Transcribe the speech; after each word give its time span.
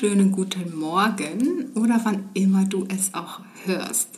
wunderschönen 0.00 0.32
guten 0.32 0.78
Morgen 0.78 1.72
oder 1.74 2.00
wann 2.04 2.30
immer 2.32 2.64
du 2.64 2.86
es 2.88 3.12
auch 3.12 3.40
hörst. 3.66 4.08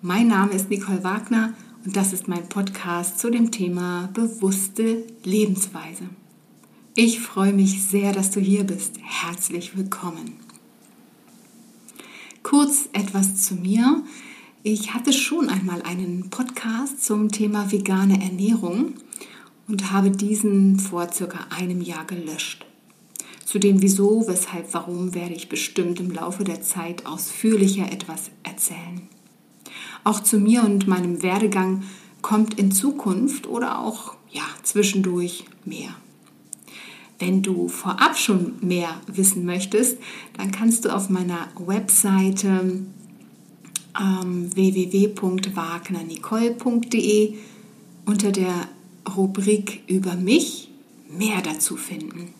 Mein 0.00 0.28
Name 0.28 0.52
ist 0.52 0.70
Nicole 0.70 1.02
Wagner 1.02 1.54
und 1.84 1.96
das 1.96 2.12
ist 2.12 2.28
mein 2.28 2.48
Podcast 2.48 3.18
zu 3.18 3.28
dem 3.28 3.50
Thema 3.50 4.10
bewusste 4.14 5.02
Lebensweise. 5.24 6.04
Ich 6.94 7.18
freue 7.18 7.52
mich 7.52 7.82
sehr, 7.82 8.12
dass 8.12 8.30
du 8.30 8.38
hier 8.38 8.62
bist. 8.62 8.94
Herzlich 9.02 9.76
willkommen. 9.76 10.34
Kurz 12.44 12.88
etwas 12.92 13.42
zu 13.42 13.56
mir. 13.56 14.04
Ich 14.62 14.94
hatte 14.94 15.12
schon 15.12 15.48
einmal 15.48 15.82
einen 15.82 16.30
Podcast 16.30 17.02
zum 17.02 17.32
Thema 17.32 17.72
vegane 17.72 18.22
Ernährung 18.22 18.94
und 19.66 19.90
habe 19.90 20.12
diesen 20.12 20.78
vor 20.78 21.10
circa 21.12 21.40
einem 21.50 21.80
Jahr 21.80 22.04
gelöscht. 22.04 22.66
Zu 23.52 23.58
dem 23.58 23.82
Wieso, 23.82 24.26
Weshalb, 24.28 24.72
Warum 24.72 25.14
werde 25.14 25.34
ich 25.34 25.50
bestimmt 25.50 26.00
im 26.00 26.10
Laufe 26.10 26.42
der 26.42 26.62
Zeit 26.62 27.04
ausführlicher 27.04 27.92
etwas 27.92 28.30
erzählen. 28.44 29.02
Auch 30.04 30.20
zu 30.20 30.38
mir 30.38 30.64
und 30.64 30.88
meinem 30.88 31.22
Werdegang 31.22 31.82
kommt 32.22 32.58
in 32.58 32.72
Zukunft 32.72 33.46
oder 33.46 33.80
auch 33.80 34.14
ja, 34.30 34.40
zwischendurch 34.62 35.44
mehr. 35.66 35.94
Wenn 37.18 37.42
du 37.42 37.68
vorab 37.68 38.16
schon 38.16 38.54
mehr 38.62 38.98
wissen 39.06 39.44
möchtest, 39.44 39.98
dann 40.38 40.50
kannst 40.50 40.86
du 40.86 40.88
auf 40.88 41.10
meiner 41.10 41.48
Webseite 41.58 42.86
ähm, 44.00 44.56
www.wagnernicole.de 44.56 47.34
unter 48.06 48.32
der 48.32 48.66
Rubrik 49.14 49.82
über 49.88 50.14
mich 50.14 50.70
mehr 51.10 51.42
dazu 51.42 51.76
finden. 51.76 52.32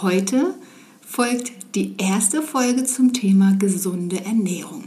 Heute 0.00 0.54
folgt 1.00 1.74
die 1.74 1.94
erste 1.98 2.40
Folge 2.40 2.84
zum 2.84 3.12
Thema 3.12 3.56
gesunde 3.58 4.24
Ernährung. 4.24 4.84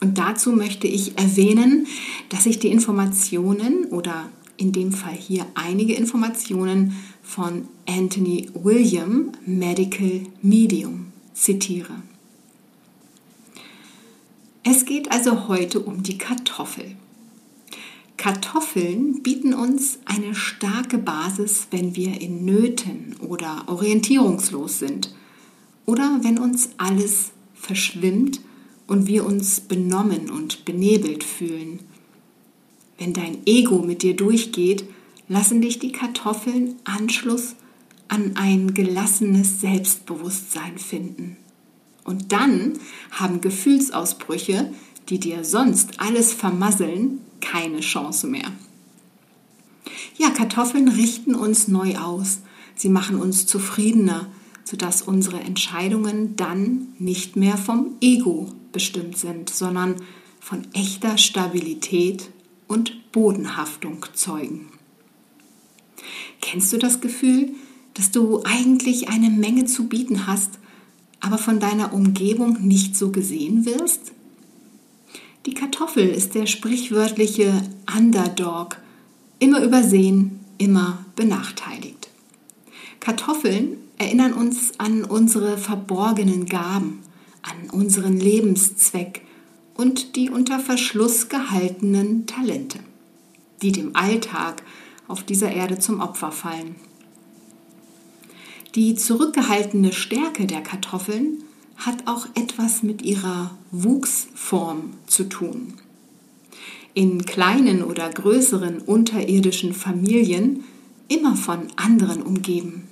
Und 0.00 0.18
dazu 0.18 0.52
möchte 0.52 0.86
ich 0.86 1.18
erwähnen, 1.18 1.88
dass 2.28 2.46
ich 2.46 2.60
die 2.60 2.68
Informationen 2.68 3.86
oder 3.86 4.28
in 4.56 4.70
dem 4.70 4.92
Fall 4.92 5.14
hier 5.14 5.46
einige 5.56 5.94
Informationen 5.94 6.94
von 7.24 7.66
Anthony 7.88 8.48
William, 8.54 9.32
Medical 9.44 10.22
Medium, 10.42 11.06
zitiere. 11.34 11.94
Es 14.62 14.84
geht 14.84 15.10
also 15.10 15.48
heute 15.48 15.80
um 15.80 16.04
die 16.04 16.18
Kartoffel. 16.18 16.94
Kartoffeln 18.16 19.22
bieten 19.22 19.52
uns 19.52 19.98
eine 20.04 20.34
starke 20.34 20.98
Basis, 20.98 21.68
wenn 21.70 21.96
wir 21.96 22.20
in 22.20 22.44
Nöten 22.44 23.16
oder 23.20 23.64
orientierungslos 23.66 24.78
sind 24.78 25.14
oder 25.84 26.20
wenn 26.22 26.38
uns 26.38 26.70
alles 26.78 27.32
verschwimmt 27.54 28.40
und 28.86 29.06
wir 29.06 29.26
uns 29.26 29.60
benommen 29.60 30.30
und 30.30 30.64
benebelt 30.64 31.24
fühlen. 31.24 31.80
Wenn 32.98 33.12
dein 33.12 33.38
Ego 33.46 33.78
mit 33.78 34.02
dir 34.02 34.16
durchgeht, 34.16 34.84
lassen 35.28 35.60
dich 35.60 35.78
die 35.78 35.92
Kartoffeln 35.92 36.76
Anschluss 36.84 37.56
an 38.08 38.32
ein 38.36 38.72
gelassenes 38.72 39.60
Selbstbewusstsein 39.60 40.78
finden. 40.78 41.36
Und 42.04 42.32
dann 42.32 42.74
haben 43.10 43.40
Gefühlsausbrüche, 43.40 44.72
die 45.08 45.18
dir 45.18 45.44
sonst 45.44 46.00
alles 46.00 46.32
vermasseln, 46.32 47.20
keine 47.40 47.80
Chance 47.80 48.26
mehr. 48.26 48.52
Ja, 50.16 50.30
Kartoffeln 50.30 50.88
richten 50.88 51.34
uns 51.34 51.68
neu 51.68 51.96
aus. 51.96 52.40
Sie 52.74 52.88
machen 52.88 53.18
uns 53.18 53.46
zufriedener, 53.46 54.28
sodass 54.64 55.02
unsere 55.02 55.40
Entscheidungen 55.40 56.36
dann 56.36 56.88
nicht 56.98 57.36
mehr 57.36 57.56
vom 57.56 57.96
Ego 58.00 58.52
bestimmt 58.72 59.16
sind, 59.16 59.50
sondern 59.50 59.96
von 60.40 60.66
echter 60.74 61.18
Stabilität 61.18 62.30
und 62.66 63.12
Bodenhaftung 63.12 64.04
zeugen. 64.12 64.68
Kennst 66.40 66.72
du 66.72 66.78
das 66.78 67.00
Gefühl, 67.00 67.52
dass 67.94 68.10
du 68.10 68.42
eigentlich 68.44 69.08
eine 69.08 69.30
Menge 69.30 69.64
zu 69.64 69.88
bieten 69.88 70.26
hast, 70.26 70.58
aber 71.20 71.38
von 71.38 71.60
deiner 71.60 71.92
Umgebung 71.92 72.66
nicht 72.66 72.96
so 72.96 73.10
gesehen 73.10 73.64
wirst? 73.64 74.12
Die 75.46 75.54
Kartoffel 75.54 76.08
ist 76.08 76.34
der 76.34 76.46
sprichwörtliche 76.46 77.62
Underdog, 77.96 78.78
immer 79.38 79.62
übersehen, 79.62 80.40
immer 80.58 81.04
benachteiligt. 81.14 82.08
Kartoffeln 82.98 83.76
erinnern 83.96 84.32
uns 84.32 84.72
an 84.78 85.04
unsere 85.04 85.56
verborgenen 85.56 86.46
Gaben, 86.46 87.00
an 87.42 87.70
unseren 87.70 88.18
Lebenszweck 88.18 89.22
und 89.74 90.16
die 90.16 90.30
unter 90.30 90.58
Verschluss 90.58 91.28
gehaltenen 91.28 92.26
Talente, 92.26 92.80
die 93.62 93.70
dem 93.70 93.94
Alltag 93.94 94.62
auf 95.06 95.22
dieser 95.22 95.52
Erde 95.52 95.78
zum 95.78 96.00
Opfer 96.00 96.32
fallen. 96.32 96.74
Die 98.74 98.96
zurückgehaltene 98.96 99.92
Stärke 99.92 100.46
der 100.46 100.62
Kartoffeln 100.62 101.44
hat 101.76 102.06
auch 102.06 102.26
etwas 102.34 102.82
mit 102.82 103.02
ihrer 103.02 103.50
Wuchsform 103.70 104.94
zu 105.06 105.24
tun. 105.28 105.74
In 106.94 107.26
kleinen 107.26 107.82
oder 107.82 108.08
größeren 108.08 108.78
unterirdischen 108.78 109.74
Familien 109.74 110.64
immer 111.08 111.36
von 111.36 111.68
anderen 111.76 112.22
umgeben. 112.22 112.88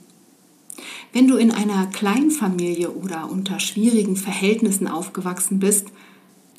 Wenn 1.12 1.28
du 1.28 1.36
in 1.36 1.50
einer 1.50 1.86
Kleinfamilie 1.86 2.90
oder 2.90 3.30
unter 3.30 3.60
schwierigen 3.60 4.16
Verhältnissen 4.16 4.88
aufgewachsen 4.88 5.60
bist, 5.60 5.86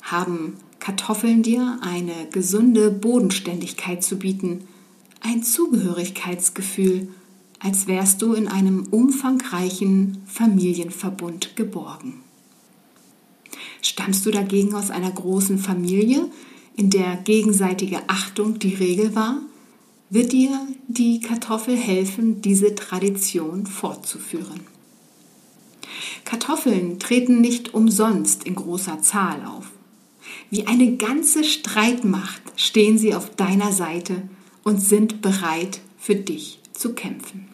haben 0.02 0.54
Kartoffeln 0.80 1.42
dir 1.42 1.78
eine 1.82 2.28
gesunde 2.30 2.90
Bodenständigkeit 2.90 4.02
zu 4.02 4.18
bieten, 4.18 4.66
ein 5.20 5.42
Zugehörigkeitsgefühl 5.42 7.08
als 7.60 7.86
wärst 7.86 8.22
du 8.22 8.34
in 8.34 8.48
einem 8.48 8.86
umfangreichen 8.90 10.22
Familienverbund 10.26 11.56
geborgen. 11.56 12.20
Stammst 13.82 14.26
du 14.26 14.30
dagegen 14.30 14.74
aus 14.74 14.90
einer 14.90 15.10
großen 15.10 15.58
Familie, 15.58 16.28
in 16.76 16.90
der 16.90 17.16
gegenseitige 17.16 18.00
Achtung 18.08 18.58
die 18.58 18.74
Regel 18.74 19.14
war, 19.14 19.40
wird 20.10 20.32
dir 20.32 20.60
die 20.86 21.20
Kartoffel 21.20 21.76
helfen, 21.76 22.42
diese 22.42 22.74
Tradition 22.74 23.66
fortzuführen. 23.66 24.60
Kartoffeln 26.24 26.98
treten 26.98 27.40
nicht 27.40 27.74
umsonst 27.74 28.44
in 28.44 28.54
großer 28.54 29.00
Zahl 29.00 29.44
auf. 29.46 29.70
Wie 30.50 30.66
eine 30.66 30.96
ganze 30.96 31.44
Streitmacht 31.44 32.42
stehen 32.56 32.98
sie 32.98 33.14
auf 33.14 33.34
deiner 33.34 33.72
Seite 33.72 34.28
und 34.64 34.80
sind 34.80 35.22
bereit 35.22 35.80
für 35.98 36.16
dich 36.16 36.60
zu 36.78 36.94
kämpfen. 36.94 37.48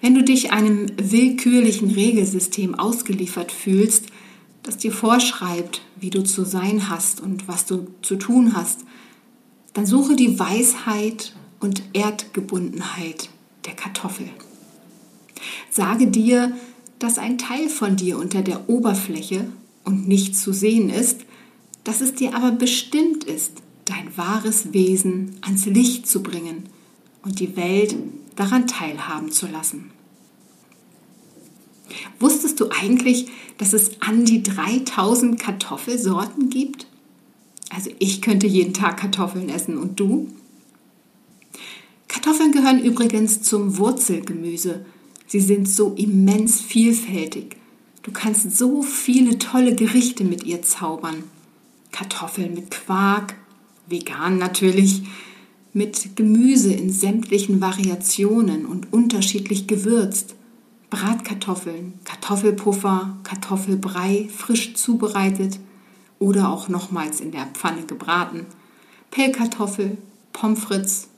Wenn 0.00 0.14
du 0.14 0.22
dich 0.22 0.52
einem 0.52 0.86
willkürlichen 0.96 1.90
Regelsystem 1.90 2.74
ausgeliefert 2.74 3.52
fühlst, 3.52 4.06
das 4.62 4.76
dir 4.76 4.92
vorschreibt, 4.92 5.82
wie 5.98 6.10
du 6.10 6.22
zu 6.22 6.44
sein 6.44 6.88
hast 6.88 7.20
und 7.20 7.48
was 7.48 7.66
du 7.66 7.88
zu 8.02 8.16
tun 8.16 8.54
hast, 8.54 8.80
dann 9.72 9.86
suche 9.86 10.14
die 10.14 10.38
Weisheit 10.38 11.34
und 11.60 11.82
Erdgebundenheit 11.92 13.30
der 13.64 13.74
Kartoffel. 13.74 14.28
Sage 15.70 16.06
dir, 16.06 16.56
dass 16.98 17.18
ein 17.18 17.38
Teil 17.38 17.68
von 17.68 17.96
dir 17.96 18.18
unter 18.18 18.42
der 18.42 18.68
Oberfläche 18.68 19.50
und 19.84 20.08
nicht 20.08 20.36
zu 20.36 20.52
sehen 20.52 20.90
ist, 20.90 21.20
dass 21.84 22.00
es 22.00 22.14
dir 22.14 22.34
aber 22.34 22.52
bestimmt 22.52 23.24
ist, 23.24 23.52
dein 23.84 24.16
wahres 24.16 24.72
Wesen 24.72 25.36
ans 25.42 25.66
Licht 25.66 26.06
zu 26.06 26.22
bringen 26.22 26.68
und 27.28 27.40
die 27.40 27.56
Welt 27.56 27.94
daran 28.36 28.66
teilhaben 28.66 29.30
zu 29.30 29.46
lassen. 29.46 29.90
Wusstest 32.18 32.58
du 32.58 32.70
eigentlich, 32.70 33.26
dass 33.58 33.74
es 33.74 34.00
an 34.00 34.24
die 34.24 34.42
3000 34.42 35.38
Kartoffelsorten 35.38 36.48
gibt? 36.48 36.86
Also 37.70 37.90
ich 37.98 38.22
könnte 38.22 38.46
jeden 38.46 38.72
Tag 38.72 38.98
Kartoffeln 38.98 39.50
essen 39.50 39.76
und 39.76 40.00
du? 40.00 40.28
Kartoffeln 42.08 42.52
gehören 42.52 42.82
übrigens 42.82 43.42
zum 43.42 43.76
Wurzelgemüse. 43.76 44.86
Sie 45.26 45.40
sind 45.40 45.68
so 45.68 45.92
immens 45.94 46.62
vielfältig. 46.62 47.56
Du 48.02 48.10
kannst 48.10 48.56
so 48.56 48.82
viele 48.82 49.38
tolle 49.38 49.74
Gerichte 49.74 50.24
mit 50.24 50.44
ihr 50.44 50.62
zaubern. 50.62 51.24
Kartoffeln 51.92 52.54
mit 52.54 52.70
Quark, 52.70 53.34
vegan 53.86 54.38
natürlich, 54.38 55.02
mit 55.72 56.16
Gemüse 56.16 56.72
in 56.72 56.90
sämtlichen 56.90 57.60
Variationen 57.60 58.66
und 58.66 58.92
unterschiedlich 58.92 59.66
gewürzt, 59.66 60.34
Bratkartoffeln, 60.90 61.94
Kartoffelpuffer, 62.04 63.18
Kartoffelbrei 63.22 64.28
frisch 64.34 64.74
zubereitet 64.74 65.60
oder 66.18 66.48
auch 66.48 66.68
nochmals 66.68 67.20
in 67.20 67.30
der 67.30 67.46
Pfanne 67.46 67.84
gebraten, 67.84 68.46
Pellkartoffel, 69.10 69.98
Pommes 70.32 70.60
frites. 70.60 71.08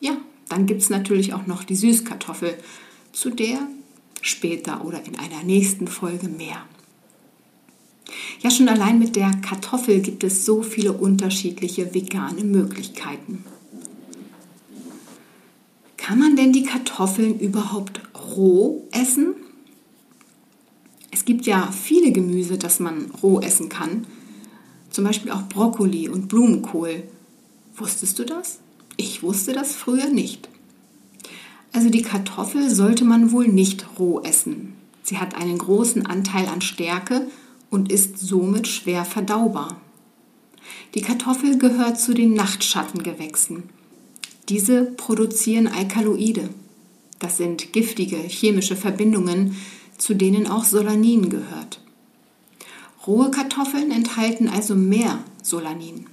Ja, 0.00 0.16
dann 0.48 0.66
gibt 0.66 0.82
es 0.82 0.90
natürlich 0.90 1.32
auch 1.34 1.46
noch 1.46 1.64
die 1.64 1.76
Süßkartoffel, 1.76 2.54
zu 3.12 3.30
der 3.30 3.58
später 4.20 4.84
oder 4.84 5.04
in 5.04 5.18
einer 5.18 5.42
nächsten 5.42 5.86
Folge 5.86 6.28
mehr. 6.28 6.64
Ja, 8.40 8.50
schon 8.50 8.68
allein 8.68 8.98
mit 8.98 9.16
der 9.16 9.30
Kartoffel 9.30 10.00
gibt 10.00 10.24
es 10.24 10.44
so 10.44 10.62
viele 10.62 10.92
unterschiedliche 10.92 11.94
vegane 11.94 12.44
Möglichkeiten. 12.44 13.44
Kann 16.02 16.18
man 16.18 16.34
denn 16.34 16.52
die 16.52 16.64
Kartoffeln 16.64 17.38
überhaupt 17.38 18.00
roh 18.36 18.88
essen? 18.90 19.36
Es 21.12 21.24
gibt 21.24 21.46
ja 21.46 21.70
viele 21.70 22.10
Gemüse, 22.10 22.58
das 22.58 22.80
man 22.80 23.12
roh 23.22 23.38
essen 23.38 23.68
kann. 23.68 24.04
Zum 24.90 25.04
Beispiel 25.04 25.30
auch 25.30 25.42
Brokkoli 25.42 26.08
und 26.08 26.26
Blumenkohl. 26.26 27.04
Wusstest 27.76 28.18
du 28.18 28.24
das? 28.24 28.58
Ich 28.96 29.22
wusste 29.22 29.52
das 29.52 29.76
früher 29.76 30.08
nicht. 30.08 30.48
Also 31.72 31.88
die 31.88 32.02
Kartoffel 32.02 32.68
sollte 32.68 33.04
man 33.04 33.30
wohl 33.30 33.46
nicht 33.46 33.86
roh 33.96 34.20
essen. 34.22 34.72
Sie 35.04 35.18
hat 35.18 35.36
einen 35.36 35.58
großen 35.58 36.04
Anteil 36.04 36.48
an 36.48 36.62
Stärke 36.62 37.28
und 37.70 37.92
ist 37.92 38.18
somit 38.18 38.66
schwer 38.66 39.04
verdaubar. 39.04 39.80
Die 40.96 41.00
Kartoffel 41.00 41.58
gehört 41.58 42.00
zu 42.00 42.12
den 42.12 42.34
Nachtschattengewächsen. 42.34 43.70
Diese 44.48 44.84
produzieren 44.84 45.68
Alkaloide. 45.68 46.50
Das 47.18 47.36
sind 47.36 47.72
giftige 47.72 48.16
chemische 48.16 48.76
Verbindungen, 48.76 49.56
zu 49.96 50.14
denen 50.14 50.48
auch 50.48 50.64
Solanin 50.64 51.30
gehört. 51.30 51.80
Rohe 53.06 53.30
Kartoffeln 53.30 53.90
enthalten 53.90 54.48
also 54.48 54.74
mehr 54.74 55.22
Solanin. 55.42 56.06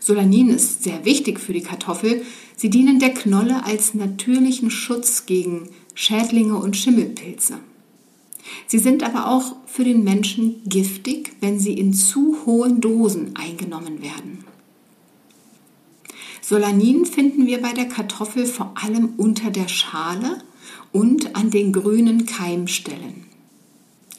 Solanin 0.00 0.48
ist 0.48 0.82
sehr 0.82 1.04
wichtig 1.04 1.38
für 1.38 1.52
die 1.52 1.62
Kartoffel. 1.62 2.24
Sie 2.56 2.70
dienen 2.70 2.98
der 2.98 3.14
Knolle 3.14 3.64
als 3.64 3.94
natürlichen 3.94 4.70
Schutz 4.70 5.26
gegen 5.26 5.68
Schädlinge 5.94 6.56
und 6.56 6.76
Schimmelpilze. 6.76 7.58
Sie 8.66 8.78
sind 8.78 9.04
aber 9.04 9.28
auch 9.28 9.56
für 9.66 9.84
den 9.84 10.02
Menschen 10.02 10.62
giftig, 10.64 11.32
wenn 11.40 11.60
sie 11.60 11.74
in 11.74 11.94
zu 11.94 12.36
hohen 12.46 12.80
Dosen 12.80 13.36
eingenommen 13.36 14.02
werden. 14.02 14.41
Solanin 16.42 17.06
finden 17.06 17.46
wir 17.46 17.62
bei 17.62 17.72
der 17.72 17.86
Kartoffel 17.86 18.46
vor 18.46 18.74
allem 18.74 19.14
unter 19.16 19.52
der 19.52 19.68
Schale 19.68 20.42
und 20.90 21.36
an 21.36 21.50
den 21.50 21.72
grünen 21.72 22.26
Keimstellen. 22.26 23.26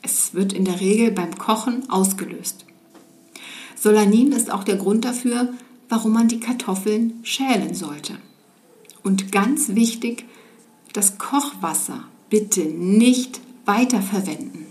Es 0.02 0.34
wird 0.34 0.54
in 0.54 0.64
der 0.64 0.80
Regel 0.80 1.12
beim 1.12 1.38
Kochen 1.38 1.90
ausgelöst. 1.90 2.66
Solanin 3.76 4.32
ist 4.32 4.52
auch 4.52 4.64
der 4.64 4.78
Grund 4.78 5.04
dafür, 5.04 5.54
warum 5.90 6.14
man 6.14 6.30
die 6.30 6.40
Kartoffeln 6.40 7.20
schälen 7.24 7.76
sollte. 7.76 8.14
Und 9.04 9.34
ganz 9.34 9.76
wichtig, 9.76 10.26
das 10.94 11.18
Kochwasser 11.18 12.06
bitte 12.30 12.62
nicht 12.62 13.42
weiterverwenden. 13.66 14.66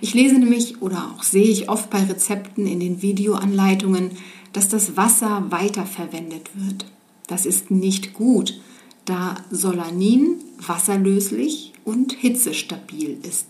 Ich 0.00 0.14
lese 0.14 0.36
nämlich 0.38 0.80
oder 0.80 1.12
auch 1.14 1.22
sehe 1.22 1.48
ich 1.48 1.68
oft 1.68 1.90
bei 1.90 2.02
Rezepten 2.02 2.66
in 2.66 2.80
den 2.80 3.02
Videoanleitungen, 3.02 4.12
dass 4.52 4.68
das 4.68 4.96
Wasser 4.96 5.46
weiterverwendet 5.50 6.50
wird. 6.54 6.86
Das 7.26 7.46
ist 7.46 7.70
nicht 7.70 8.14
gut, 8.14 8.60
da 9.04 9.36
Solanin 9.50 10.36
wasserlöslich 10.66 11.72
und 11.84 12.12
hitzestabil 12.12 13.18
ist. 13.22 13.46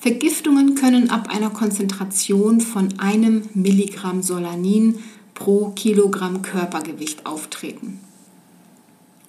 Vergiftungen 0.00 0.74
können 0.76 1.10
ab 1.10 1.28
einer 1.28 1.50
Konzentration 1.50 2.60
von 2.60 2.98
einem 3.00 3.42
Milligramm 3.54 4.22
Solanin 4.22 5.00
pro 5.34 5.70
Kilogramm 5.70 6.42
Körpergewicht 6.42 7.26
auftreten. 7.26 8.00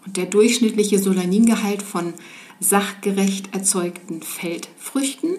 Und 0.05 0.17
der 0.17 0.25
durchschnittliche 0.25 0.99
Solaningehalt 0.99 1.81
von 1.81 2.13
sachgerecht 2.59 3.53
erzeugten 3.53 4.21
Feldfrüchten 4.21 5.37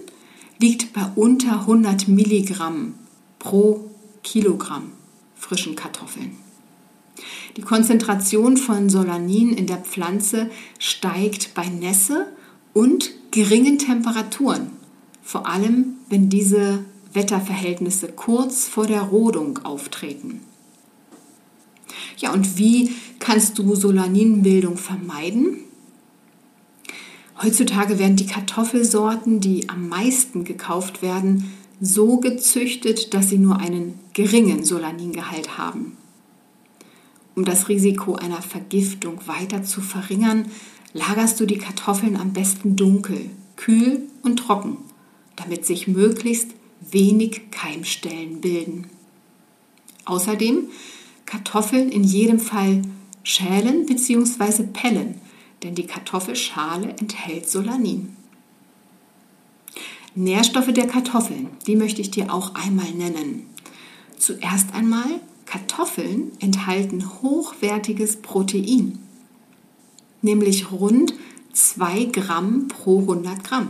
liegt 0.58 0.93
bei 0.93 1.06
unter 1.17 1.61
100 1.61 2.08
Milligramm 2.08 2.94
pro 3.38 3.89
Kilogramm 4.22 4.93
frischen 5.34 5.75
Kartoffeln. 5.75 6.37
Die 7.56 7.62
Konzentration 7.62 8.56
von 8.56 8.88
Solanin 8.88 9.52
in 9.52 9.67
der 9.67 9.78
Pflanze 9.78 10.50
steigt 10.78 11.55
bei 11.55 11.67
Nässe 11.67 12.28
und 12.72 13.11
geringen 13.31 13.78
Temperaturen, 13.78 14.70
vor 15.22 15.46
allem 15.46 15.94
wenn 16.08 16.28
diese 16.28 16.84
Wetterverhältnisse 17.12 18.08
kurz 18.08 18.69
vor 18.69 18.87
der 18.87 19.02
Rodung 19.02 19.58
auftreten. 19.64 20.40
Ja, 22.19 22.32
und 22.32 22.58
wie 22.58 22.94
kannst 23.19 23.58
du 23.58 23.75
Solaninbildung 23.75 24.76
vermeiden? 24.76 25.58
Heutzutage 27.43 27.99
werden 27.99 28.16
die 28.16 28.26
Kartoffelsorten, 28.26 29.40
die 29.40 29.69
am 29.69 29.88
meisten 29.88 30.44
gekauft 30.44 31.02
werden, 31.02 31.52
so 31.81 32.19
gezüchtet, 32.19 33.15
dass 33.15 33.31
sie 33.31 33.38
nur 33.38 33.56
einen 33.59 33.99
geringen 34.12 34.65
Solaningehalt 34.65 35.56
haben. 35.56 35.97
Um 37.35 37.44
das 37.44 37.69
Risiko 37.69 38.17
einer 38.17 38.43
Vergiftung 38.43 39.21
weiter 39.27 39.62
zu 39.62 39.81
verringern, 39.81 40.47
lagerst 40.93 41.41
du 41.41 41.47
die 41.47 41.59
Kartoffeln 41.59 42.17
am 42.17 42.32
besten 42.32 42.77
dunkel, 42.77 43.31
kühl 43.56 44.03
und 44.23 44.38
trocken, 44.38 44.79
damit 45.37 45.65
sich 45.65 45.88
möglichst 45.88 46.50
wenig 46.81 47.50
Keimstellen 47.50 48.41
bilden. 48.41 48.88
Außerdem 50.05 50.69
Kartoffeln 51.25 51.91
in 51.91 52.05
jedem 52.05 52.41
Fall 52.41 52.83
schälen 53.23 53.87
bzw. 53.87 54.65
pellen, 54.65 55.21
denn 55.62 55.75
die 55.75 55.87
Kartoffelschale 55.87 56.97
enthält 56.99 57.49
Solanin. 57.49 58.17
Nährstoffe 60.15 60.73
der 60.73 60.87
Kartoffeln, 60.87 61.49
die 61.67 61.77
möchte 61.77 62.01
ich 62.01 62.11
dir 62.11 62.33
auch 62.33 62.55
einmal 62.55 62.91
nennen. 62.91 63.47
Zuerst 64.19 64.75
einmal, 64.75 65.21
Kartoffeln 65.47 66.33
enthalten 66.41 67.23
hochwertiges 67.23 68.17
Protein, 68.17 68.99
nämlich 70.23 70.71
rund 70.73 71.15
2 71.53 72.05
Gramm 72.07 72.69
pro 72.69 73.01
100 73.01 73.43
Gramm. 73.45 73.69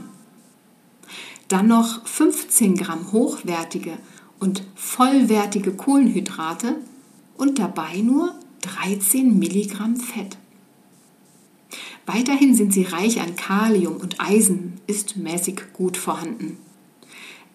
Dann 1.48 1.68
noch 1.68 2.06
15 2.06 2.76
Gramm 2.76 3.12
hochwertige 3.12 3.98
und 4.38 4.64
vollwertige 4.74 5.72
Kohlenhydrate 5.72 6.76
und 7.36 7.58
dabei 7.58 7.98
nur 7.98 8.34
13 8.62 9.38
Milligramm 9.38 9.96
Fett. 9.96 10.36
Weiterhin 12.06 12.54
sind 12.54 12.72
sie 12.72 12.82
reich 12.82 13.20
an 13.20 13.36
Kalium 13.36 13.96
und 13.96 14.20
Eisen, 14.20 14.80
ist 14.86 15.16
mäßig 15.16 15.72
gut 15.72 15.96
vorhanden. 15.96 16.58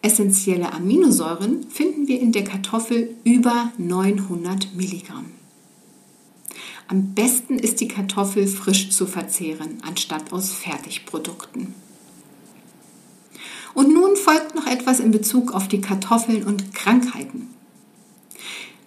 Essentielle 0.02 0.72
Aminosäuren 0.72 1.70
finden 1.70 2.08
wir 2.08 2.20
in 2.20 2.32
der 2.32 2.44
Kartoffel 2.44 3.16
über 3.24 3.72
900 3.78 4.76
Milligramm. 4.76 5.32
Am 6.88 7.16
besten 7.16 7.58
ist 7.58 7.82
die 7.82 7.88
Kartoffel 7.88 8.46
frisch 8.46 8.92
zu 8.92 9.08
verzehren, 9.08 9.80
anstatt 9.82 10.32
aus 10.32 10.52
Fertigprodukten. 10.52 11.74
Und 13.74 13.92
nun 13.92 14.16
folgt 14.16 14.54
noch 14.54 14.68
etwas 14.68 15.00
in 15.00 15.10
Bezug 15.10 15.54
auf 15.54 15.68
die 15.68 15.82
Kartoffeln 15.82 16.44
und 16.44 16.74
Krankheiten. 16.76 17.50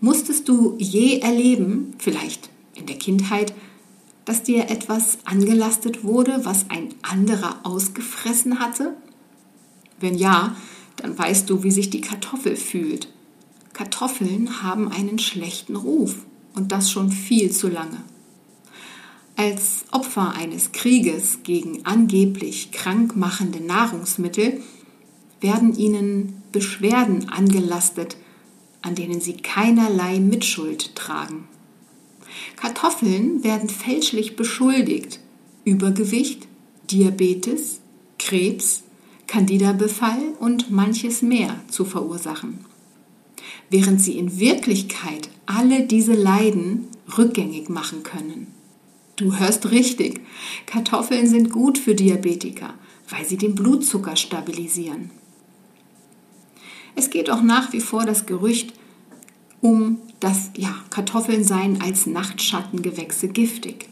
Musstest 0.00 0.49
du 0.49 0.77
je 0.79 1.19
erleben, 1.19 1.95
vielleicht 1.99 2.49
in 2.75 2.87
der 2.87 2.97
Kindheit, 2.97 3.53
dass 4.28 4.42
dir 4.42 4.68
etwas 4.68 5.20
angelastet 5.25 6.04
wurde, 6.04 6.44
was 6.44 6.68
ein 6.68 6.90
anderer 7.00 7.61
ausgefressen 7.62 8.61
hatte? 8.61 8.94
Wenn 10.00 10.18
ja, 10.18 10.54
dann 10.97 11.18
weißt 11.18 11.49
du, 11.49 11.62
wie 11.62 11.70
sich 11.70 11.88
die 11.88 12.02
Kartoffel 12.02 12.54
fühlt. 12.56 13.08
Kartoffeln 13.73 14.62
haben 14.62 14.92
einen 14.92 15.18
schlechten 15.18 15.76
Ruf 15.76 16.26
und 16.54 16.73
das 16.73 16.90
schon 16.90 17.11
viel 17.11 17.50
zu 17.50 17.68
lange. 17.68 18.04
Als 19.37 19.87
Opfer 19.92 20.35
eines 20.35 20.73
Krieges 20.73 21.38
gegen 21.42 21.87
angeblich 21.87 22.70
krankmachende 22.70 23.64
Nahrungsmittel 23.64 24.61
werden 25.40 25.75
ihnen 25.75 26.42
Beschwerden 26.52 27.30
angelastet, 27.30 28.18
an 28.82 28.94
denen 28.94 29.23
sie 29.23 29.38
keinerlei 29.38 30.20
Mitschuld 30.20 30.94
tragen. 30.97 31.48
Kartoffeln 32.61 33.45
werden 33.45 33.69
fälschlich 33.69 34.35
beschuldigt, 34.35 35.21
Übergewicht, 35.65 36.49
Diabetes, 36.91 37.81
Krebs, 38.19 38.83
Candida-Befall 39.29 40.35
und 40.41 40.71
manches 40.71 41.23
mehr 41.23 41.61
zu 41.69 41.85
verursachen. 41.85 42.65
Während 43.71 44.00
sie 44.00 44.19
in 44.19 44.41
Wirklichkeit 44.41 45.29
alle 45.47 45.87
diese 45.87 46.15
Leiden 46.15 46.88
rückgängig 47.17 47.69
machen 47.69 48.03
können. 48.03 48.49
Du 49.15 49.38
hörst 49.38 49.71
richtig, 49.71 50.21
Kartoffeln 50.67 51.29
sind 51.29 51.50
gut 51.50 51.79
für 51.79 51.95
Diabetiker, 51.95 52.75
weil 53.09 53.25
sie 53.25 53.37
den 53.37 53.55
Blutzucker 53.55 54.17
stabilisieren. 54.17 55.11
Es 56.97 57.11
geht 57.11 57.31
auch 57.31 57.43
nach 57.43 57.73
wie 57.73 57.81
vor 57.81 58.05
das 58.05 58.27
Gerücht 58.27 58.73
um 59.61 59.99
das 60.21 60.50
ja, 60.57 60.75
Kartoffeln 60.91 61.45
seien 61.45 61.81
als 61.81 62.07
Nachtschattengewächse 62.07 63.29
giftig. 63.29 63.88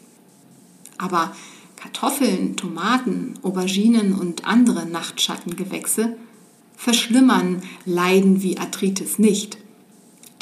Aber 0.99 1.33
Kartoffeln, 1.77 2.57
Tomaten, 2.57 3.35
Auberginen 3.43 4.15
und 4.15 4.47
andere 4.47 4.87
Nachtschattengewächse 4.87 6.17
verschlimmern 6.77 7.63
Leiden 7.85 8.43
wie 8.43 8.59
Arthritis 8.59 9.19
nicht. 9.19 9.59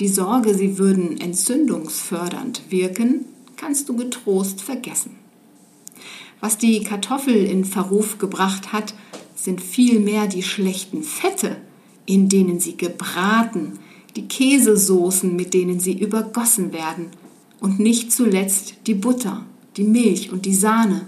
Die 0.01 0.09
Sorge, 0.09 0.55
sie 0.55 0.79
würden 0.79 1.21
entzündungsfördernd 1.21 2.63
wirken, 2.71 3.27
kannst 3.57 3.89
du 3.89 3.97
getrost 3.97 4.61
vergessen. 4.61 5.17
Was 6.41 6.59
die 6.59 6.83
Kartoffel 6.83 7.37
in 7.37 7.65
Verruf 7.65 8.19
gebracht 8.19 8.73
hat, 8.73 8.95
sind 9.35 9.61
vielmehr 9.61 10.27
die 10.27 10.43
schlechten 10.43 11.03
Fette, 11.03 11.57
in 12.07 12.29
denen 12.29 12.61
sie 12.61 12.77
gebraten, 12.77 13.79
die 14.17 14.29
Käsesoßen, 14.29 15.35
mit 15.35 15.55
denen 15.55 15.81
sie 15.81 15.99
übergossen 15.99 16.73
werden 16.73 17.07
und 17.61 17.81
nicht 17.81 18.13
zuletzt 18.13 18.75
die 18.87 18.95
Butter, 18.95 19.45
die 19.77 19.85
Milch 19.85 20.31
und 20.31 20.47
die 20.47 20.55
Sahne, 20.55 21.07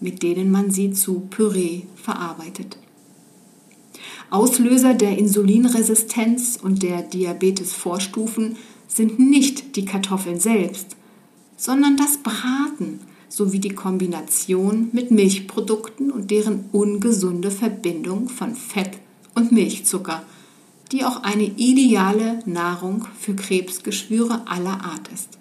mit 0.00 0.22
denen 0.22 0.50
man 0.50 0.70
sie 0.70 0.92
zu 0.92 1.20
Püree 1.30 1.82
verarbeitet. 1.96 2.76
Auslöser 4.30 4.94
der 4.94 5.18
Insulinresistenz 5.18 6.58
und 6.62 6.82
der 6.82 7.02
Diabetesvorstufen 7.02 8.56
sind 8.88 9.18
nicht 9.18 9.76
die 9.76 9.84
Kartoffeln 9.84 10.40
selbst, 10.40 10.96
sondern 11.56 11.96
das 11.96 12.18
Braten 12.18 13.00
sowie 13.28 13.60
die 13.60 13.74
Kombination 13.74 14.88
mit 14.92 15.10
Milchprodukten 15.10 16.10
und 16.10 16.30
deren 16.30 16.64
ungesunde 16.72 17.50
Verbindung 17.50 18.28
von 18.28 18.54
Fett 18.54 18.98
und 19.34 19.52
Milchzucker, 19.52 20.24
die 20.92 21.04
auch 21.04 21.22
eine 21.22 21.44
ideale 21.44 22.40
Nahrung 22.44 23.06
für 23.18 23.34
Krebsgeschwüre 23.34 24.42
aller 24.46 24.84
Art 24.84 25.08
ist. 25.12 25.38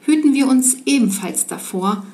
Hüten 0.00 0.32
wir 0.34 0.48
uns 0.48 0.78
ebenfalls 0.86 1.46
davor, 1.46 2.04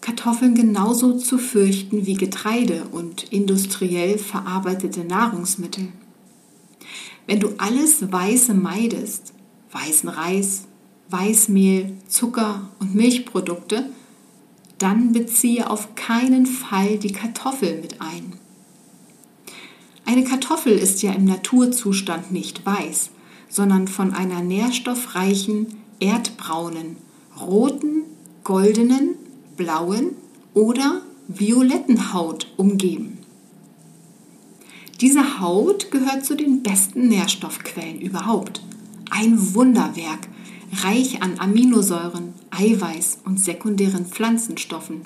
Kartoffeln 0.00 0.54
genauso 0.54 1.16
zu 1.16 1.38
fürchten 1.38 2.04
wie 2.06 2.14
Getreide 2.14 2.84
und 2.90 3.32
industriell 3.32 4.18
verarbeitete 4.18 5.04
Nahrungsmittel. 5.04 5.88
Wenn 7.26 7.40
du 7.40 7.54
alles 7.56 8.12
Weiße 8.12 8.52
meidest, 8.52 9.32
weißen 9.72 10.08
Reis, 10.08 10.64
Weißmehl, 11.08 11.92
Zucker 12.08 12.68
und 12.80 12.94
Milchprodukte, 12.94 13.90
dann 14.78 15.12
beziehe 15.12 15.70
auf 15.70 15.94
keinen 15.94 16.46
Fall 16.46 16.98
die 16.98 17.12
Kartoffel 17.12 17.80
mit 17.80 18.00
ein. 18.00 18.43
Eine 20.06 20.24
Kartoffel 20.24 20.72
ist 20.72 21.02
ja 21.02 21.12
im 21.12 21.24
Naturzustand 21.24 22.30
nicht 22.30 22.64
weiß, 22.66 23.10
sondern 23.48 23.88
von 23.88 24.12
einer 24.12 24.42
nährstoffreichen, 24.42 25.66
erdbraunen, 26.00 26.96
roten, 27.40 28.02
goldenen 28.42 29.14
blauen 29.56 30.10
oder 30.52 31.02
violetten 31.28 32.12
Haut 32.12 32.52
umgeben. 32.56 33.18
Diese 35.00 35.40
Haut 35.40 35.90
gehört 35.90 36.24
zu 36.24 36.36
den 36.36 36.62
besten 36.62 37.08
Nährstoffquellen 37.08 38.00
überhaupt. 38.00 38.62
Ein 39.10 39.54
Wunderwerk, 39.54 40.28
reich 40.82 41.22
an 41.22 41.38
Aminosäuren, 41.38 42.34
Eiweiß 42.50 43.18
und 43.24 43.40
sekundären 43.40 44.06
Pflanzenstoffen. 44.06 45.02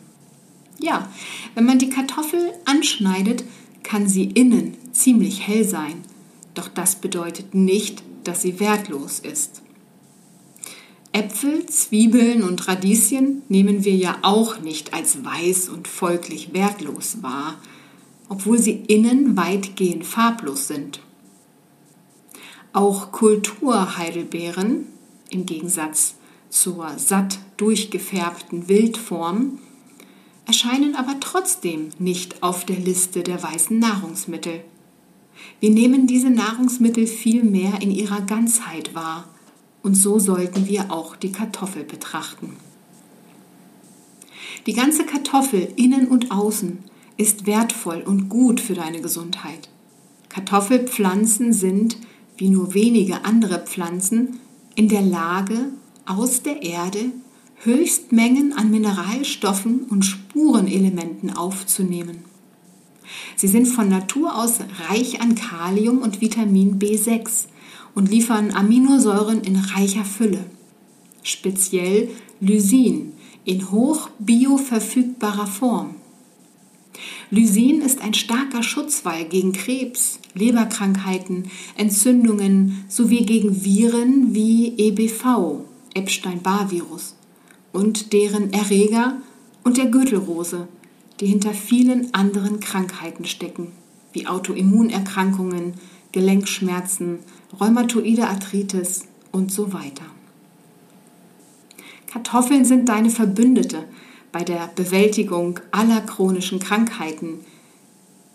Ja, 0.79 1.09
wenn 1.55 1.65
man 1.65 1.79
die 1.79 1.91
Kartoffel 1.91 2.53
anschneidet, 2.65 3.45
kann 3.83 4.09
sie 4.09 4.25
innen 4.25 4.77
ziemlich 4.99 5.47
hell 5.47 5.67
sein, 5.67 6.03
doch 6.55 6.69
das 6.69 6.97
bedeutet 6.97 7.55
nicht, 7.55 8.03
dass 8.25 8.43
sie 8.43 8.61
wertlos 8.61 9.21
ist. 9.21 9.63
Äpfel, 11.13 11.67
Zwiebeln 11.67 12.43
und 12.43 12.69
Radieschen 12.69 13.43
nehmen 13.49 13.85
wir 13.85 13.95
ja 13.95 14.19
auch 14.23 14.61
nicht 14.61 14.93
als 14.93 15.25
weiß 15.25 15.69
und 15.71 15.89
folglich 15.89 16.53
wertlos 16.53 17.23
wahr, 17.23 17.57
obwohl 18.29 18.59
sie 18.59 18.85
innen 18.89 19.37
weitgehend 19.37 20.05
farblos 20.05 20.69
sind. 20.69 21.01
Auch 22.73 23.11
Kulturheidelbeeren, 23.11 24.87
im 25.31 25.47
Gegensatz 25.47 26.17
zur 26.51 26.99
satt 26.99 27.39
durchgefärbten 27.57 28.69
Wildform, 28.69 29.59
erscheinen 30.47 30.95
aber 30.95 31.19
trotzdem 31.21 31.91
nicht 31.99 32.43
auf 32.43 32.65
der 32.65 32.79
Liste 32.79 33.23
der 33.23 33.43
weißen 33.43 33.79
Nahrungsmittel. 33.79 34.63
Wir 35.61 35.71
nehmen 35.71 36.07
diese 36.07 36.31
Nahrungsmittel 36.31 37.07
vielmehr 37.07 37.81
in 37.83 37.91
ihrer 37.91 38.21
Ganzheit 38.23 38.95
wahr 38.95 39.29
und 39.83 39.95
so 39.95 40.19
sollten 40.19 40.67
wir 40.67 40.93
auch 40.93 41.17
die 41.17 41.33
Kartoffel 41.33 41.85
betrachten. 41.85 42.57
Die 44.67 44.73
ganze 44.73 45.05
Kartoffel 45.05 45.73
innen 45.77 46.09
und 46.09 46.31
außen 46.31 46.79
ist 47.17 47.47
wertvoll 47.47 48.03
und 48.05 48.29
gut 48.29 48.61
für 48.61 48.75
deine 48.75 49.01
Gesundheit. 49.01 49.69
Kartoffelpflanzen 50.29 51.53
sind, 51.53 51.97
wie 52.37 52.51
nur 52.51 52.75
wenige 52.75 53.25
andere 53.25 53.61
Pflanzen, 53.61 54.41
in 54.75 54.89
der 54.89 55.03
Lage, 55.03 55.73
aus 56.07 56.43
der 56.43 56.63
Erde 56.63 57.11
Höchstmengen 57.63 58.53
an 58.53 58.71
Mineralstoffen 58.71 59.81
und 59.91 60.05
Spurenelementen 60.05 61.37
aufzunehmen. 61.37 62.25
Sie 63.37 63.49
sind 63.49 63.67
von 63.67 63.89
Natur 63.89 64.37
aus 64.37 64.61
reich 64.89 65.21
an 65.21 65.35
Kalium 65.35 65.99
und 65.99 66.21
Vitamin 66.21 66.79
B6, 66.79 67.47
und 67.99 68.11
liefern 68.11 68.53
Aminosäuren 68.53 69.41
in 69.43 69.57
reicher 69.57 70.05
Fülle. 70.05 70.45
Speziell 71.25 72.09
Lysin 72.41 73.13
in 73.45 73.73
hoch 73.73 74.11
bioverfügbarer 74.21 75.49
Form. 75.49 75.97
Lysin 77.31 77.81
ist 77.83 78.01
ein 78.01 78.15
starker 78.15 78.63
Schutzwall 78.63 79.25
gegen 79.25 79.53
Krebs, 79.53 80.21
Leberkrankheiten, 80.35 81.51
Entzündungen 81.77 82.85
sowie 82.89 83.25
gegen 83.25 83.65
Viren 83.65 84.33
wie 84.33 84.79
EBV, 84.79 85.65
Epstein-Barr-Virus, 85.95 87.17
und 87.73 88.13
deren 88.13 88.53
Erreger 88.53 89.17
und 89.65 89.77
der 89.77 89.87
Gürtelrose, 89.87 90.69
die 91.21 91.27
hinter 91.27 91.53
vielen 91.53 92.15
anderen 92.15 92.61
Krankheiten 92.61 93.25
stecken, 93.25 93.73
wie 94.13 94.27
Autoimmunerkrankungen, 94.27 95.75
Gelenkschmerzen, 96.13 97.19
rheumatoide 97.59 98.29
Arthritis 98.29 99.07
und 99.33 99.53
so 99.53 99.73
weiter. 99.73 100.05
Kartoffeln 102.07 102.65
sind 102.65 102.89
deine 102.89 103.11
Verbündete 103.11 103.85
bei 104.33 104.43
der 104.43 104.71
Bewältigung 104.75 105.61
aller 105.71 106.01
chronischen 106.01 106.59
Krankheiten. 106.59 107.41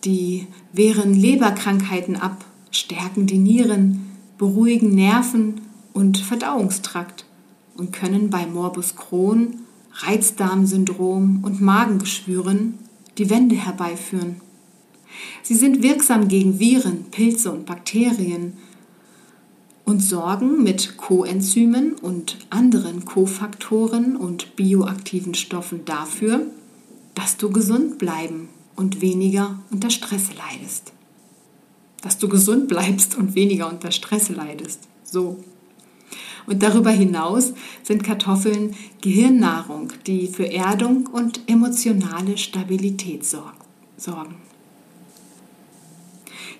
Die 0.03 0.47
wehren 0.71 1.13
Leberkrankheiten 1.13 2.15
ab, 2.15 2.45
stärken 2.71 3.25
die 3.25 3.37
Nieren, 3.37 4.11
beruhigen 4.37 4.93
Nerven 4.93 5.61
und 5.93 6.17
Verdauungstrakt 6.17 7.25
und 7.75 7.93
können 7.93 8.29
bei 8.29 8.45
Morbus 8.45 8.95
Crohn, 8.95 9.62
Reizdarmsyndrom 9.93 11.43
und 11.43 11.61
Magengeschwüren 11.61 12.79
die 13.17 13.29
Wende 13.29 13.55
herbeiführen. 13.55 14.41
Sie 15.43 15.55
sind 15.55 15.83
wirksam 15.83 16.27
gegen 16.27 16.59
Viren, 16.59 17.05
Pilze 17.11 17.51
und 17.51 17.65
Bakterien 17.65 18.53
und 19.85 19.99
sorgen 19.99 20.63
mit 20.63 20.97
Coenzymen 20.97 21.93
und 21.93 22.37
anderen 22.49 23.05
Kofaktoren 23.05 24.15
und 24.15 24.55
bioaktiven 24.55 25.35
Stoffen 25.35 25.85
dafür, 25.85 26.47
dass 27.13 27.37
du 27.37 27.51
gesund 27.51 27.97
bleiben 27.97 28.49
und 28.75 29.01
weniger 29.01 29.59
unter 29.71 29.89
Stress 29.89 30.29
leidest. 30.35 30.93
Dass 32.01 32.17
du 32.17 32.27
gesund 32.27 32.67
bleibst 32.67 33.15
und 33.15 33.35
weniger 33.35 33.69
unter 33.69 33.91
Stress 33.91 34.29
leidest. 34.29 34.87
So. 35.03 35.43
Und 36.45 36.61
darüber 36.61 36.91
hinaus 36.91 37.53
sind 37.83 38.03
Kartoffeln 38.03 38.75
Gehirnnahrung, 39.01 39.93
die 40.05 40.27
für 40.27 40.51
Erdung 40.51 41.07
und 41.07 41.41
emotionale 41.47 42.37
Stabilität 42.37 43.25
sorgen. 43.25 44.35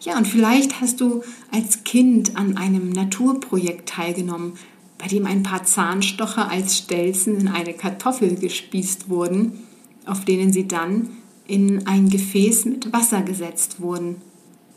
Ja, 0.02 0.18
und 0.18 0.28
vielleicht 0.28 0.82
hast 0.82 1.00
du 1.00 1.24
als 1.52 1.84
Kind 1.86 2.36
an 2.36 2.58
einem 2.58 2.90
Naturprojekt 2.90 3.88
teilgenommen, 3.88 4.54
bei 4.98 5.08
dem 5.08 5.26
ein 5.26 5.44
paar 5.44 5.64
Zahnstocher 5.64 6.50
als 6.50 6.78
Stelzen 6.78 7.40
in 7.40 7.48
eine 7.48 7.74
Kartoffel 7.74 8.36
gespießt 8.36 9.10
wurden, 9.10 9.60
auf 10.06 10.26
denen 10.26 10.52
sie 10.52 10.68
dann 10.68 11.10
in 11.48 11.88
ein 11.88 12.10
Gefäß 12.10 12.66
mit 12.66 12.92
Wasser 12.94 13.22
gesetzt 13.22 13.80
wurden. 13.80 14.18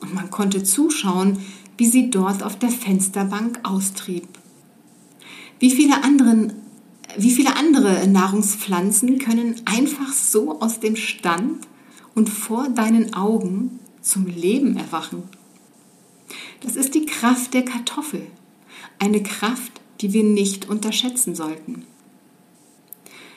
Und 0.01 0.15
man 0.15 0.31
konnte 0.31 0.63
zuschauen, 0.63 1.39
wie 1.77 1.87
sie 1.87 2.11
dort 2.11 2.43
auf 2.43 2.59
der 2.59 2.71
Fensterbank 2.71 3.61
austrieb. 3.63 4.27
Wie 5.59 5.71
viele, 5.71 6.05
anderen, 6.05 6.53
wie 7.17 7.31
viele 7.31 7.57
andere 7.57 8.07
Nahrungspflanzen 8.07 9.19
können 9.19 9.57
einfach 9.65 10.13
so 10.13 10.61
aus 10.61 10.81
dem 10.81 10.97
Stand 10.97 11.67
und 12.15 12.29
vor 12.29 12.69
deinen 12.69 13.15
Augen 13.15 13.79
zum 14.01 14.27
Leben 14.27 14.77
erwachen. 14.77 15.25
Das 16.61 16.77
ist 16.77 16.95
die 16.95 17.07
Kraft 17.07 17.55
der 17.55 17.65
Kartoffel, 17.65 18.27
eine 18.99 19.23
Kraft, 19.23 19.73
die 20.01 20.13
wir 20.13 20.25
nicht 20.25 20.69
unterschätzen 20.69 21.35
sollten. 21.35 21.85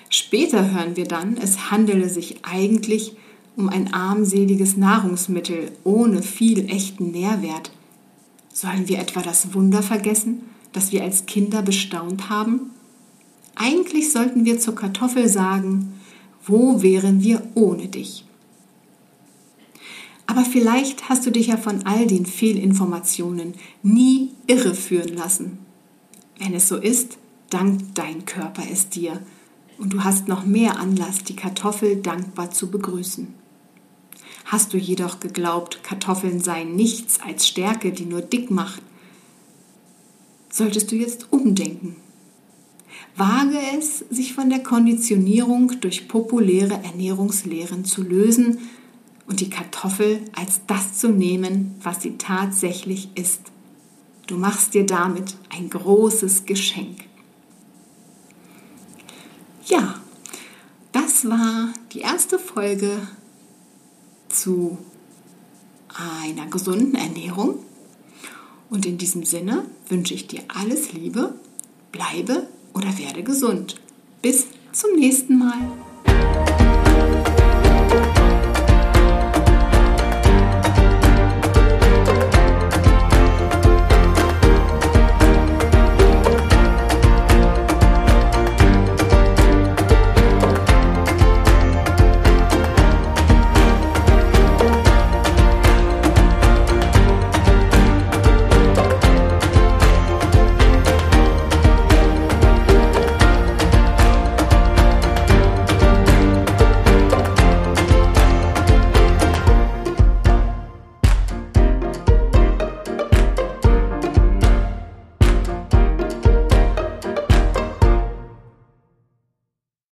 Später 0.10 0.72
hören 0.72 0.96
wir 0.96 1.06
dann, 1.06 1.38
es 1.38 1.70
handele 1.70 2.10
sich 2.10 2.44
eigentlich 2.44 3.14
um 3.56 3.70
ein 3.70 3.94
armseliges 3.94 4.78
Nahrungsmittel 4.78 5.72
ohne 5.84 6.24
viel 6.24 6.70
echten 6.70 7.12
Nährwert. 7.12 7.72
Sollen 8.52 8.88
wir 8.88 9.00
etwa 9.00 9.22
das 9.22 9.54
Wunder 9.54 9.84
vergessen, 9.84 10.42
das 10.74 10.92
wir 10.92 11.04
als 11.04 11.26
Kinder 11.26 11.62
bestaunt 11.62 12.30
haben? 12.30 12.72
Eigentlich 13.56 14.12
sollten 14.12 14.46
wir 14.46 14.60
zur 14.60 14.76
Kartoffel 14.76 15.28
sagen, 15.28 16.00
wo 16.46 16.82
wären 16.82 17.22
wir 17.22 17.44
ohne 17.56 17.88
dich? 17.88 18.26
Aber 20.26 20.46
vielleicht 20.46 21.10
hast 21.10 21.26
du 21.26 21.32
dich 21.32 21.48
ja 21.48 21.58
von 21.58 21.86
all 21.86 22.06
den 22.06 22.26
Fehlinformationen 22.26 23.56
nie 23.82 24.30
irreführen 24.48 25.16
lassen. 25.16 25.58
Wenn 26.38 26.54
es 26.54 26.68
so 26.68 26.78
ist, 26.78 27.18
dankt 27.50 27.98
dein 27.98 28.26
Körper 28.26 28.64
es 28.72 28.90
dir 28.90 29.20
und 29.80 29.94
du 29.94 30.04
hast 30.04 30.28
noch 30.28 30.46
mehr 30.46 30.78
Anlass, 30.80 31.24
die 31.24 31.36
Kartoffel 31.36 31.98
dankbar 31.98 32.52
zu 32.52 32.70
begrüßen. 32.70 33.34
Hast 34.46 34.74
du 34.74 34.78
jedoch 34.78 35.20
geglaubt, 35.20 35.84
Kartoffeln 35.84 36.42
seien 36.42 36.76
nichts 36.76 37.20
als 37.22 37.48
Stärke, 37.48 37.92
die 37.92 38.06
nur 38.06 38.22
dick 38.22 38.52
macht, 38.52 38.82
solltest 40.60 40.92
du 40.92 40.96
jetzt 40.96 41.32
umdenken. 41.32 41.96
Wage 43.16 43.58
es, 43.78 44.00
sich 44.10 44.34
von 44.34 44.50
der 44.50 44.62
Konditionierung 44.62 45.80
durch 45.80 46.08
populäre 46.08 46.84
Ernährungslehren 46.84 47.86
zu 47.86 48.04
lösen 48.04 48.60
und 49.26 49.40
die 49.40 49.50
Kartoffel 49.50 50.22
als 50.36 50.62
das 50.68 50.98
zu 50.98 51.10
nehmen, 51.10 51.76
was 51.82 52.02
sie 52.02 52.18
tatsächlich 52.18 53.10
ist. 53.16 53.42
Du 54.28 54.38
machst 54.38 54.74
dir 54.74 54.86
damit 54.86 55.38
ein 55.50 55.70
großes 55.70 56.46
Geschenk. 56.46 57.06
Ja, 59.66 59.96
das 60.92 61.28
war 61.30 61.70
die 61.94 62.00
erste 62.00 62.38
Folge 62.38 63.08
zu 64.28 64.78
einer 65.96 66.48
gesunden 66.48 66.96
Ernährung. 66.96 67.60
Und 68.70 68.86
in 68.86 68.98
diesem 68.98 69.24
Sinne 69.24 69.66
wünsche 69.88 70.14
ich 70.14 70.28
dir 70.28 70.42
alles 70.48 70.94
Liebe, 70.94 71.34
bleibe 71.92 72.48
oder 72.74 72.98
werde 72.98 73.24
gesund. 73.24 73.76
Bis 74.22 74.46
zum 74.72 74.96
nächsten 74.96 75.38
Mal. 75.38 75.89